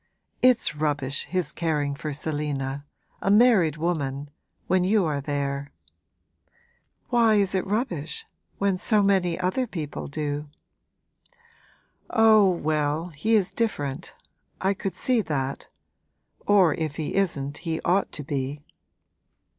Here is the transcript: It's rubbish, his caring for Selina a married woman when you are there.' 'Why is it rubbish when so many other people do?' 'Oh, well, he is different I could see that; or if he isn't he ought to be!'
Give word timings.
It's 0.41 0.75
rubbish, 0.75 1.25
his 1.25 1.51
caring 1.51 1.93
for 1.93 2.11
Selina 2.11 2.85
a 3.21 3.29
married 3.29 3.77
woman 3.77 4.31
when 4.65 4.83
you 4.83 5.05
are 5.05 5.21
there.' 5.21 5.71
'Why 7.11 7.35
is 7.35 7.53
it 7.53 7.67
rubbish 7.67 8.25
when 8.57 8.77
so 8.77 9.03
many 9.03 9.39
other 9.39 9.67
people 9.67 10.07
do?' 10.07 10.49
'Oh, 12.09 12.49
well, 12.49 13.09
he 13.09 13.35
is 13.35 13.51
different 13.51 14.15
I 14.59 14.73
could 14.73 14.95
see 14.95 15.21
that; 15.21 15.67
or 16.47 16.73
if 16.73 16.95
he 16.95 17.13
isn't 17.13 17.57
he 17.59 17.79
ought 17.81 18.11
to 18.13 18.23
be!' 18.23 18.65